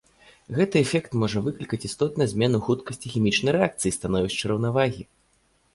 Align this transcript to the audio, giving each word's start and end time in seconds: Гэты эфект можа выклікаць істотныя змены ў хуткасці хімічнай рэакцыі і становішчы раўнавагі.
Гэты 0.59 0.75
эфект 0.85 1.11
можа 1.23 1.43
выклікаць 1.47 1.81
істотныя 1.89 2.31
змены 2.33 2.55
ў 2.61 2.69
хуткасці 2.71 3.07
хімічнай 3.13 3.51
рэакцыі 3.59 3.89
і 3.95 3.97
становішчы 3.99 4.43
раўнавагі. 4.55 5.03